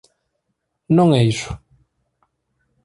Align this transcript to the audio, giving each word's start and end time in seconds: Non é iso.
Non 0.97 1.09
é 1.19 1.21
iso. 1.33 1.51